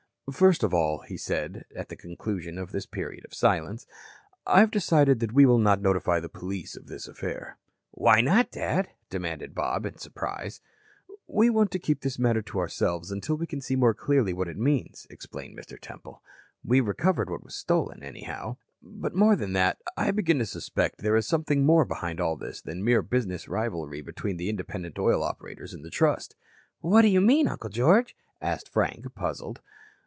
"First 0.31 0.63
of 0.63 0.73
all," 0.73 1.01
he 1.01 1.17
said 1.17 1.65
at 1.75 1.89
the 1.89 1.97
conclusion 1.97 2.57
of 2.57 2.71
this 2.71 2.85
period 2.85 3.25
of 3.25 3.33
silence, 3.33 3.85
"I've 4.47 4.71
decided 4.71 5.19
that 5.19 5.33
we 5.33 5.45
will 5.45 5.57
not 5.57 5.81
notify 5.81 6.21
the 6.21 6.29
police 6.29 6.77
of 6.77 6.87
this 6.87 7.05
affair." 7.05 7.57
"Why 7.91 8.21
not, 8.21 8.49
Dad?" 8.49 8.87
demanded 9.09 9.53
Bob 9.53 9.85
in 9.85 9.97
surprise. 9.97 10.61
"We 11.27 11.49
want 11.49 11.69
to 11.71 11.79
keep 11.79 11.99
this 11.99 12.17
matter 12.17 12.41
to 12.43 12.59
ourselves 12.59 13.11
until 13.11 13.35
we 13.35 13.45
can 13.45 13.59
see 13.59 13.75
more 13.75 13.93
clearly 13.93 14.31
what 14.31 14.47
it 14.47 14.55
means," 14.57 15.05
explained 15.09 15.57
Mr. 15.57 15.77
Temple. 15.77 16.23
"We 16.63 16.79
recovered 16.79 17.29
what 17.29 17.43
was 17.43 17.53
stolen, 17.55 18.01
anyhow. 18.01 18.55
But 18.81 19.13
more 19.13 19.35
than 19.35 19.51
that, 19.53 19.79
I 19.97 20.11
begin 20.11 20.39
to 20.39 20.45
suspect 20.45 20.99
there 20.99 21.17
is 21.17 21.27
something 21.27 21.65
more 21.65 21.83
behind 21.83 22.21
all 22.21 22.37
this 22.37 22.61
than 22.61 22.85
mere 22.85 23.01
business 23.01 23.49
rivalry 23.49 23.99
between 23.99 24.37
the 24.37 24.47
independent 24.47 24.97
oil 24.97 25.23
operators 25.23 25.73
and 25.73 25.83
the 25.83 25.89
Trust." 25.89 26.37
"What 26.79 27.01
do 27.01 27.09
you 27.09 27.19
mean, 27.19 27.49
Uncle 27.49 27.69
George?" 27.69 28.15
asked 28.41 28.69
Frank, 28.69 29.13
puzzled. 29.13 29.59